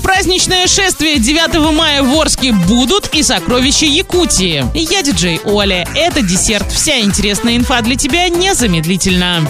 [0.00, 4.64] праздничное шествие 9 мая в Орске будут и сокровища Якутии.
[4.74, 5.86] Я диджей Оля.
[5.94, 6.70] Это десерт.
[6.72, 9.46] Вся интересная инфа для тебя незамедлительно.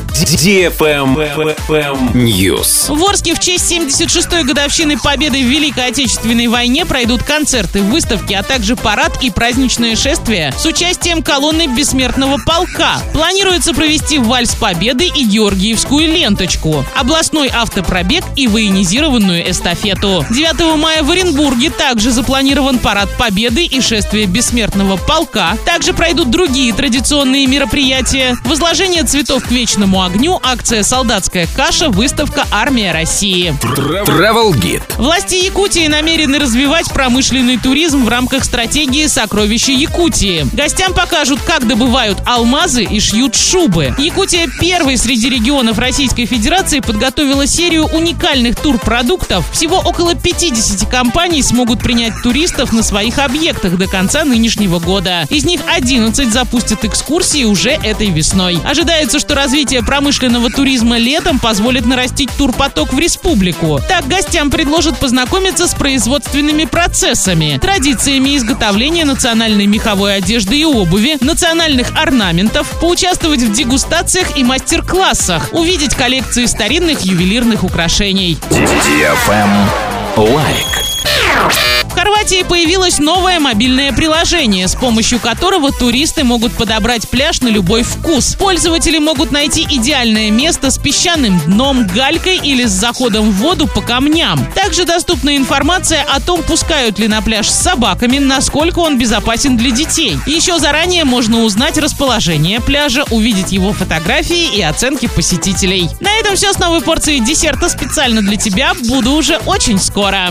[2.14, 2.94] News.
[2.94, 8.42] В Орске в честь 76-й годовщины победы в Великой Отечественной войне пройдут концерты, выставки, а
[8.42, 13.00] также парад и праздничное шествие с участием колонны Бессмертного полка.
[13.12, 20.24] Планируется провести вальс Победы и Георгиевскую ленточку, областной автопробег и военизированную эстафету.
[20.40, 25.54] 9 мая в Оренбурге также запланирован парад Победы и шествие Бессмертного полка.
[25.66, 28.38] Также пройдут другие традиционные мероприятия.
[28.46, 33.54] Возложение цветов к вечному огню, акция «Солдатская каша», выставка «Армия России».
[33.60, 34.82] Travel Guide.
[34.96, 40.46] Власти Якутии намерены развивать промышленный туризм в рамках стратегии «Сокровища Якутии».
[40.54, 43.94] Гостям покажут, как добывают алмазы и шьют шубы.
[43.98, 49.44] Якутия первой среди регионов Российской Федерации подготовила серию уникальных турпродуктов.
[49.52, 55.26] Всего около 50 компаний смогут принять туристов на своих объектах до конца нынешнего года.
[55.30, 58.60] Из них 11 запустят экскурсии уже этой весной.
[58.64, 63.80] Ожидается, что развитие промышленного туризма летом позволит нарастить турпоток в республику.
[63.88, 71.96] Так гостям предложат познакомиться с производственными процессами, традициями изготовления национальной меховой одежды и обуви, национальных
[71.96, 78.38] орнаментов, поучаствовать в дегустациях и мастер-классах, увидеть коллекции старинных ювелирных украшений.
[80.17, 80.78] Лайк.
[82.20, 88.34] Хорватии появилось новое мобильное приложение, с помощью которого туристы могут подобрать пляж на любой вкус.
[88.34, 93.80] Пользователи могут найти идеальное место с песчаным дном, галькой или с заходом в воду по
[93.80, 94.38] камням.
[94.54, 99.70] Также доступна информация о том, пускают ли на пляж с собаками, насколько он безопасен для
[99.70, 100.18] детей.
[100.26, 105.88] Еще заранее можно узнать расположение пляжа, увидеть его фотографии и оценки посетителей.
[106.00, 108.74] На этом все с новой порцией десерта специально для тебя.
[108.90, 110.28] Буду уже очень скоро.